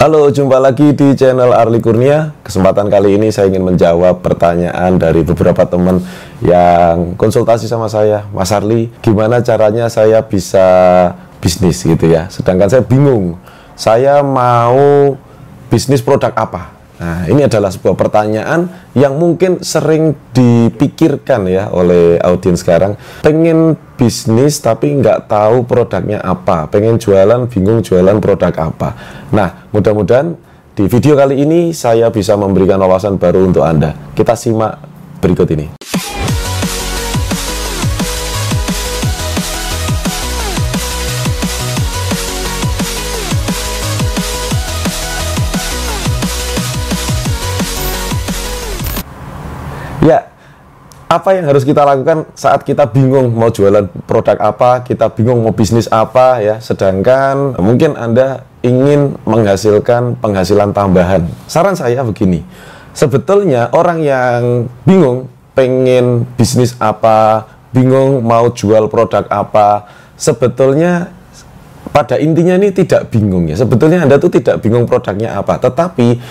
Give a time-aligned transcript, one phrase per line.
[0.00, 2.32] Halo, jumpa lagi di channel Arli Kurnia.
[2.40, 6.00] Kesempatan kali ini saya ingin menjawab pertanyaan dari beberapa teman
[6.40, 10.64] yang konsultasi sama saya, Mas Arli, gimana caranya saya bisa
[11.44, 12.32] bisnis gitu ya.
[12.32, 13.36] Sedangkan saya bingung,
[13.76, 15.20] saya mau
[15.68, 16.79] bisnis produk apa?
[17.00, 23.00] Nah, ini adalah sebuah pertanyaan yang mungkin sering dipikirkan ya oleh audiens sekarang.
[23.24, 26.68] Pengen bisnis tapi nggak tahu produknya apa.
[26.68, 28.92] Pengen jualan, bingung jualan produk apa.
[29.32, 30.36] Nah, mudah-mudahan
[30.76, 33.96] di video kali ini saya bisa memberikan wawasan baru untuk Anda.
[34.12, 34.76] Kita simak
[35.24, 36.19] berikut ini.
[51.10, 55.50] Apa yang harus kita lakukan saat kita bingung mau jualan produk apa, kita bingung mau
[55.50, 56.62] bisnis apa ya.
[56.62, 61.26] Sedangkan mungkin Anda ingin menghasilkan penghasilan tambahan.
[61.50, 62.46] Saran saya begini.
[62.94, 65.26] Sebetulnya orang yang bingung
[65.58, 67.42] pengen bisnis apa,
[67.74, 71.10] bingung mau jual produk apa, sebetulnya
[71.90, 73.58] pada intinya ini tidak bingung ya.
[73.58, 76.22] Sebetulnya Anda tuh tidak bingung produknya apa, tetapi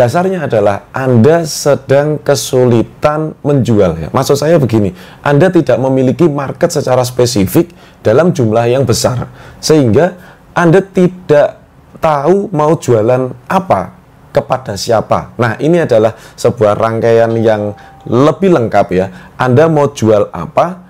[0.00, 4.08] Dasarnya adalah Anda sedang kesulitan menjual ya.
[4.08, 7.68] Maksud saya begini, Anda tidak memiliki market secara spesifik
[8.00, 9.28] dalam jumlah yang besar
[9.60, 10.16] sehingga
[10.56, 11.60] Anda tidak
[12.00, 13.92] tahu mau jualan apa
[14.32, 15.36] kepada siapa.
[15.36, 17.76] Nah, ini adalah sebuah rangkaian yang
[18.08, 19.36] lebih lengkap ya.
[19.36, 20.80] Anda mau jual apa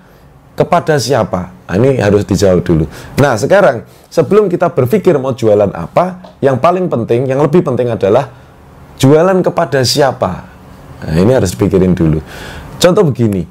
[0.55, 1.51] kepada siapa?
[1.67, 2.87] Nah, ini harus dijawab dulu.
[3.19, 8.39] Nah, sekarang sebelum kita berpikir mau jualan apa, yang paling penting, yang lebih penting adalah
[9.01, 10.45] Jualan kepada siapa?
[11.01, 12.21] Nah, ini harus pikirin dulu.
[12.77, 13.49] Contoh begini,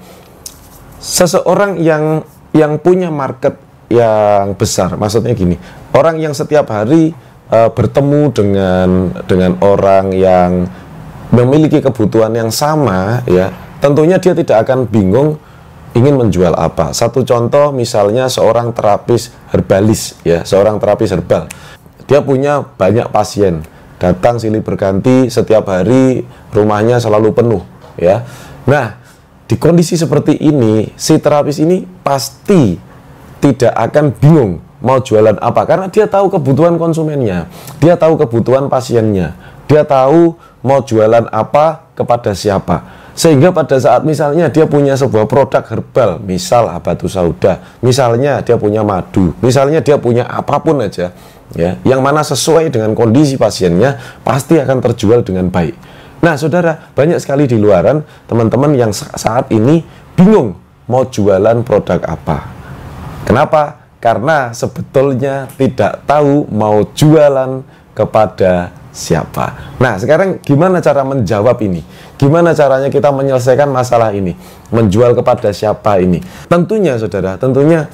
[1.02, 2.22] seseorang yang
[2.54, 3.58] yang punya market
[3.90, 5.58] yang besar, maksudnya gini,
[5.90, 7.10] orang yang setiap hari
[7.50, 8.88] uh, bertemu dengan
[9.26, 10.70] dengan orang yang
[11.34, 13.50] memiliki kebutuhan yang sama, ya,
[13.82, 15.34] tentunya dia tidak akan bingung
[15.98, 16.94] ingin menjual apa.
[16.94, 21.50] Satu contoh misalnya seorang terapis herbalis, ya, seorang terapis herbal,
[22.06, 23.66] dia punya banyak pasien
[24.00, 26.24] datang silih berganti setiap hari
[26.56, 27.62] rumahnya selalu penuh
[28.00, 28.24] ya.
[28.64, 28.96] Nah
[29.44, 32.80] di kondisi seperti ini si terapis ini pasti
[33.44, 37.52] tidak akan bingung mau jualan apa karena dia tahu kebutuhan konsumennya
[37.82, 39.36] dia tahu kebutuhan pasiennya
[39.68, 45.64] dia tahu mau jualan apa kepada siapa sehingga pada saat misalnya dia punya sebuah produk
[45.66, 51.12] herbal misal abatu sauda misalnya dia punya madu misalnya dia punya apa pun aja
[51.54, 55.74] ya yang mana sesuai dengan kondisi pasiennya pasti akan terjual dengan baik.
[56.20, 59.80] Nah, saudara, banyak sekali di luaran teman-teman yang saat ini
[60.12, 60.52] bingung
[60.84, 62.44] mau jualan produk apa.
[63.24, 63.80] Kenapa?
[64.00, 67.64] Karena sebetulnya tidak tahu mau jualan
[67.96, 69.76] kepada siapa.
[69.80, 71.80] Nah, sekarang gimana cara menjawab ini?
[72.20, 74.36] Gimana caranya kita menyelesaikan masalah ini?
[74.68, 76.20] Menjual kepada siapa ini?
[76.52, 77.88] Tentunya, saudara, tentunya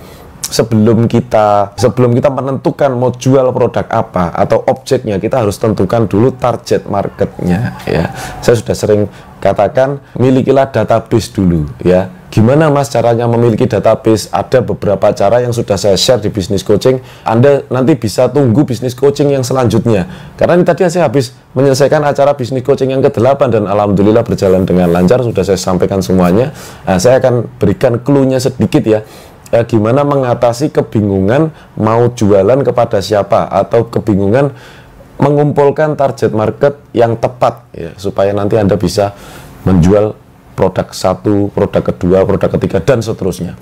[0.46, 6.30] sebelum kita sebelum kita menentukan mau jual produk apa atau objeknya kita harus tentukan dulu
[6.38, 9.02] target marketnya ya saya sudah sering
[9.46, 12.10] katakan milikilah database dulu ya.
[12.26, 14.26] Gimana mas caranya memiliki database?
[14.34, 16.98] Ada beberapa cara yang sudah saya share di bisnis coaching.
[17.22, 20.34] Anda nanti bisa tunggu bisnis coaching yang selanjutnya.
[20.34, 24.90] Karena ini tadi saya habis menyelesaikan acara bisnis coaching yang ke-8 dan alhamdulillah berjalan dengan
[24.90, 26.50] lancar sudah saya sampaikan semuanya.
[26.84, 29.06] Nah, saya akan berikan clue-nya sedikit ya.
[29.54, 34.50] Eh, gimana mengatasi kebingungan mau jualan kepada siapa atau kebingungan
[35.16, 39.16] mengumpulkan target market yang tepat ya supaya nanti Anda bisa
[39.64, 40.14] menjual
[40.56, 43.56] produk satu, produk kedua, produk ketiga dan seterusnya.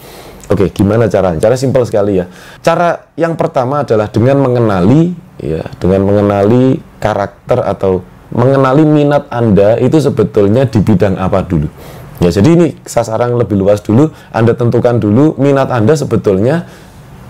[0.46, 1.40] Oke, gimana caranya?
[1.40, 2.28] Cara simpel sekali ya.
[2.60, 8.04] Cara yang pertama adalah dengan mengenali ya, dengan mengenali karakter atau
[8.34, 11.66] mengenali minat Anda itu sebetulnya di bidang apa dulu.
[12.22, 14.12] Ya, jadi ini sasaran lebih luas dulu.
[14.30, 16.68] Anda tentukan dulu minat Anda sebetulnya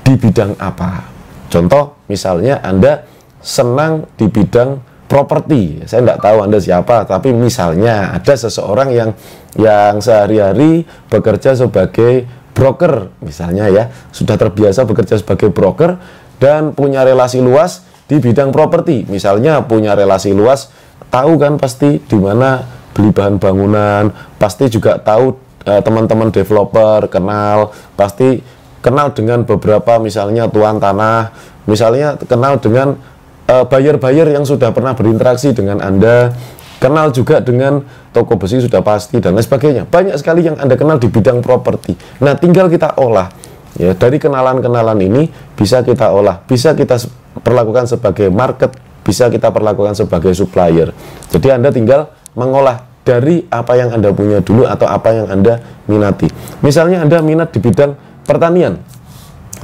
[0.04, 1.08] di bidang apa.
[1.48, 3.06] Contoh, misalnya Anda
[3.44, 5.84] senang di bidang properti.
[5.84, 9.10] Saya tidak tahu Anda siapa, tapi misalnya ada seseorang yang
[9.54, 12.24] yang sehari-hari bekerja sebagai
[12.56, 16.00] broker, misalnya ya, sudah terbiasa bekerja sebagai broker
[16.40, 19.04] dan punya relasi luas di bidang properti.
[19.06, 20.72] Misalnya punya relasi luas,
[21.12, 22.64] tahu kan pasti di mana
[22.96, 25.36] beli bahan bangunan, pasti juga tahu
[25.68, 28.40] eh, teman-teman developer kenal, pasti
[28.80, 31.34] kenal dengan beberapa misalnya tuan tanah,
[31.66, 33.00] misalnya kenal dengan
[33.48, 36.32] eh, buyer-buyer yang sudah pernah berinteraksi dengan Anda,
[36.78, 39.82] kenal juga dengan toko besi sudah pasti dan lain sebagainya.
[39.88, 41.96] Banyak sekali yang Anda kenal di bidang properti.
[42.20, 43.28] Nah, tinggal kita olah.
[43.74, 45.26] Ya, dari kenalan-kenalan ini
[45.58, 46.94] bisa kita olah, bisa kita
[47.42, 48.70] perlakukan sebagai market
[49.04, 50.90] bisa kita perlakukan sebagai supplier.
[51.28, 56.26] Jadi Anda tinggal mengolah dari apa yang Anda punya dulu atau apa yang Anda minati.
[56.64, 57.92] Misalnya Anda minat di bidang
[58.24, 58.80] pertanian,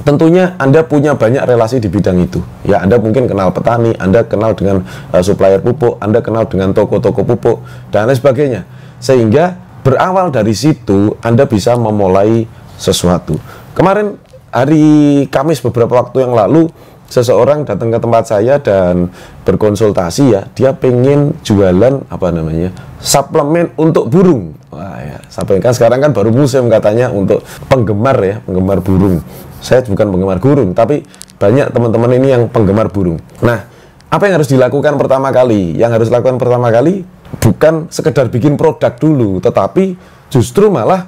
[0.03, 2.41] tentunya Anda punya banyak relasi di bidang itu.
[2.65, 7.21] Ya, Anda mungkin kenal petani, Anda kenal dengan uh, supplier pupuk, Anda kenal dengan toko-toko
[7.25, 7.57] pupuk
[7.93, 8.61] dan lain sebagainya.
[9.01, 12.45] Sehingga berawal dari situ Anda bisa memulai
[12.77, 13.37] sesuatu.
[13.77, 14.17] Kemarin
[14.51, 16.67] hari Kamis beberapa waktu yang lalu
[17.11, 19.11] seseorang datang ke tempat saya dan
[19.43, 22.71] berkonsultasi ya dia pengen jualan apa namanya
[23.03, 28.39] suplemen untuk burung wah ya sampai kan sekarang kan baru musim katanya untuk penggemar ya
[28.47, 29.19] penggemar burung
[29.61, 31.05] saya bukan penggemar burung tapi
[31.37, 33.21] banyak teman-teman ini yang penggemar burung.
[33.45, 33.69] Nah
[34.11, 35.77] apa yang harus dilakukan pertama kali?
[35.77, 37.05] Yang harus dilakukan pertama kali
[37.39, 39.95] bukan sekedar bikin produk dulu tetapi
[40.27, 41.07] justru malah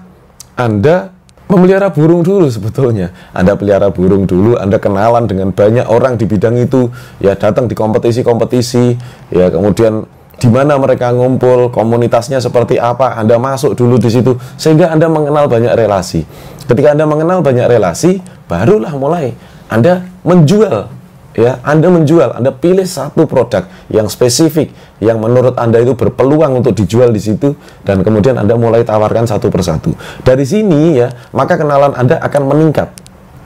[0.53, 1.11] anda
[1.53, 3.13] memelihara burung dulu sebetulnya.
[3.35, 6.89] Anda pelihara burung dulu, Anda kenalan dengan banyak orang di bidang itu,
[7.21, 8.97] ya datang di kompetisi-kompetisi,
[9.29, 10.07] ya kemudian
[10.43, 15.47] di mana mereka ngumpul, komunitasnya seperti apa, Anda masuk dulu di situ sehingga Anda mengenal
[15.47, 16.27] banyak relasi.
[16.67, 18.19] Ketika Anda mengenal banyak relasi,
[18.51, 19.31] barulah mulai
[19.71, 20.91] Anda menjual
[21.33, 26.77] ya Anda menjual, Anda pilih satu produk yang spesifik yang menurut Anda itu berpeluang untuk
[26.77, 29.95] dijual di situ dan kemudian Anda mulai tawarkan satu persatu.
[30.21, 32.89] Dari sini ya, maka kenalan Anda akan meningkat.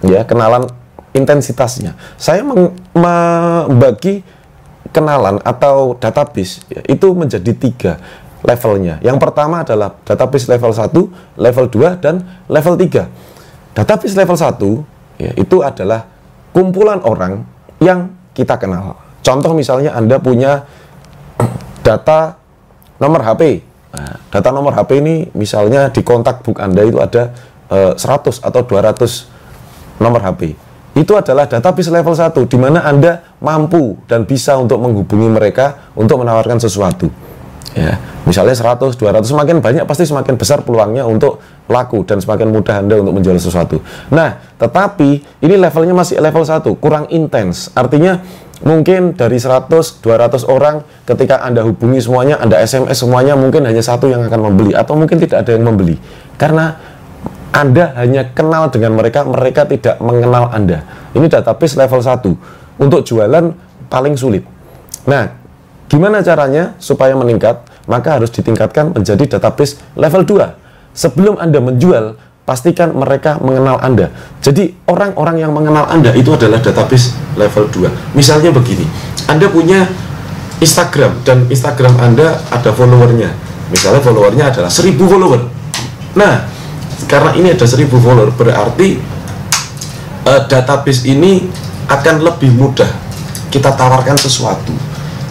[0.05, 0.69] Ya, kenalan
[1.17, 1.97] intensitasnya.
[2.21, 2.45] Saya
[2.93, 4.21] membagi
[4.97, 8.01] kenalan atau database ya, itu menjadi tiga
[8.41, 8.97] levelnya.
[9.05, 13.77] Yang pertama adalah database level 1, level 2 dan level 3.
[13.77, 16.09] Database level 1 ya, itu adalah
[16.49, 17.45] kumpulan orang
[17.77, 18.97] yang kita kenal.
[19.21, 20.65] Contoh misalnya Anda punya
[21.85, 22.33] data
[22.97, 23.61] nomor HP.
[23.93, 27.37] Nah, data nomor HP ini misalnya di kontak book Anda itu ada
[27.69, 30.66] eh, 100 atau 200 nomor HP.
[30.97, 36.25] Itu adalah database level 1 di mana Anda mampu dan bisa untuk menghubungi mereka untuk
[36.25, 37.05] menawarkan sesuatu.
[37.77, 41.37] Ya, misalnya 100, 200 semakin banyak pasti semakin besar peluangnya untuk
[41.69, 43.77] laku dan semakin mudah Anda untuk menjual sesuatu.
[44.09, 47.69] Nah, tetapi ini levelnya masih level 1, kurang intens.
[47.77, 48.25] Artinya
[48.65, 54.09] mungkin dari 100, 200 orang ketika Anda hubungi semuanya, Anda SMS semuanya mungkin hanya satu
[54.09, 56.01] yang akan membeli atau mungkin tidak ada yang membeli.
[56.41, 56.96] Karena
[57.55, 60.83] Anda hanya kenal dengan mereka, mereka tidak mengenal Anda.
[61.15, 62.81] Ini database level 1.
[62.81, 63.55] Untuk jualan
[63.89, 64.45] paling sulit.
[65.07, 65.47] Nah,
[65.87, 67.63] Gimana caranya supaya meningkat?
[67.87, 70.91] Maka harus ditingkatkan menjadi database level 2.
[70.91, 74.11] Sebelum Anda menjual, pastikan mereka mengenal Anda.
[74.43, 77.87] Jadi orang-orang yang mengenal Anda itu adalah database level 2.
[78.19, 78.83] Misalnya begini,
[79.31, 79.87] Anda punya
[80.59, 83.31] Instagram dan Instagram Anda ada followernya.
[83.71, 85.39] Misalnya followernya adalah 1000 follower.
[86.19, 86.43] Nah,
[87.05, 88.97] karena ini ada 1000 follower berarti
[90.25, 91.45] uh, database ini
[91.85, 92.89] akan lebih mudah
[93.53, 94.73] kita tawarkan sesuatu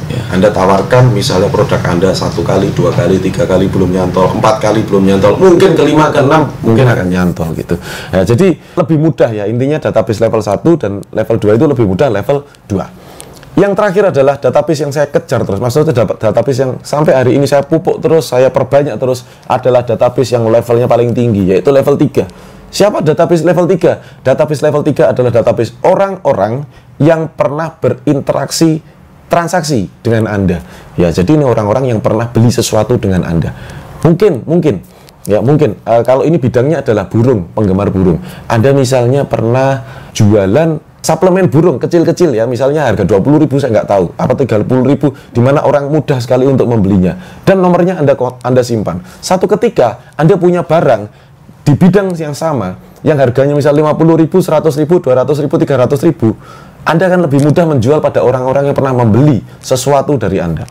[0.07, 4.63] ya, Anda tawarkan misalnya produk Anda satu kali, dua kali, tiga kali belum nyantol, empat
[4.63, 7.77] kali belum nyantol, mungkin kelima, keenam mungkin akan nyantol gitu.
[8.15, 12.09] Ya, jadi lebih mudah ya intinya database level 1 dan level 2 itu lebih mudah
[12.09, 13.06] level 2.
[13.57, 15.57] Yang terakhir adalah database yang saya kejar terus.
[15.65, 20.45] Maksudnya database yang sampai hari ini saya pupuk terus, saya perbanyak terus adalah database yang
[20.45, 22.29] levelnya paling tinggi yaitu level 3.
[22.69, 24.21] Siapa database level 3?
[24.21, 26.69] Database level 3 adalah database orang-orang
[27.01, 28.85] yang pernah berinteraksi
[29.33, 30.61] transaksi dengan Anda.
[31.01, 33.57] Ya, jadi ini orang-orang yang pernah beli sesuatu dengan Anda.
[34.05, 34.85] Mungkin, mungkin
[35.27, 38.23] ya mungkin uh, kalau ini bidangnya adalah burung, penggemar burung.
[38.47, 39.83] Anda misalnya pernah
[40.15, 45.63] jualan suplemen burung kecil-kecil ya, misalnya harga 20.000 saya nggak tahu, apa 30.000 di mana
[45.63, 47.15] orang mudah sekali untuk membelinya
[47.47, 49.07] dan nomornya Anda Anda simpan.
[49.23, 51.07] Satu ketika Anda punya barang
[51.63, 52.75] di bidang yang sama
[53.07, 58.77] yang harganya misal 50.000, 100.000, 200.000, 300.000 anda akan lebih mudah menjual pada orang-orang yang
[58.79, 60.63] pernah membeli sesuatu dari Anda.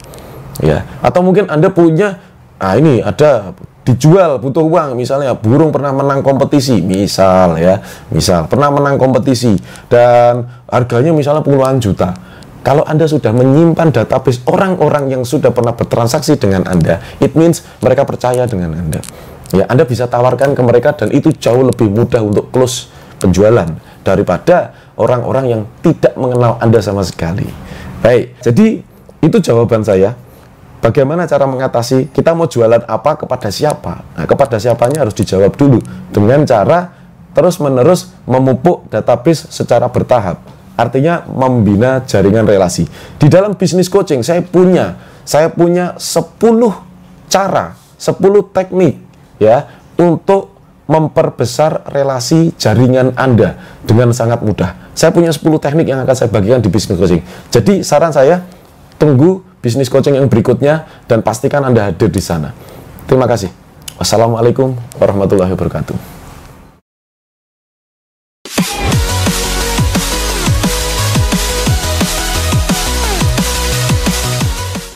[0.63, 2.23] Ya, atau mungkin Anda punya
[2.55, 3.51] ah ini ada
[3.85, 7.77] dijual butuh uang misalnya burung pernah menang kompetisi misal ya
[8.09, 9.53] misal pernah menang kompetisi
[9.87, 12.11] dan harganya misalnya puluhan juta
[12.65, 18.09] kalau Anda sudah menyimpan database orang-orang yang sudah pernah bertransaksi dengan Anda it means mereka
[18.09, 19.05] percaya dengan Anda
[19.53, 22.89] ya Anda bisa tawarkan ke mereka dan itu jauh lebih mudah untuk close
[23.21, 23.69] penjualan
[24.01, 27.47] daripada orang-orang yang tidak mengenal Anda sama sekali.
[28.03, 28.79] Baik, jadi
[29.23, 30.13] itu jawaban saya.
[30.85, 34.05] Bagaimana cara mengatasi kita mau jualan apa kepada siapa?
[34.13, 35.81] Nah, kepada siapanya harus dijawab dulu
[36.13, 36.93] dengan cara
[37.33, 40.45] terus-menerus memupuk database secara bertahap.
[40.77, 42.85] Artinya membina jaringan relasi.
[43.17, 44.93] Di dalam bisnis coaching saya punya
[45.25, 46.37] saya punya 10
[47.33, 49.01] cara, 10 teknik
[49.41, 49.65] ya
[49.97, 50.53] untuk
[50.85, 54.93] memperbesar relasi jaringan Anda dengan sangat mudah.
[54.93, 57.25] Saya punya 10 teknik yang akan saya bagikan di bisnis coaching.
[57.49, 58.45] Jadi saran saya
[58.95, 62.53] Tunggu bisnis coaching yang berikutnya dan pastikan Anda hadir di sana.
[63.09, 63.49] Terima kasih.
[63.97, 66.14] Wassalamualaikum warahmatullahi wabarakatuh.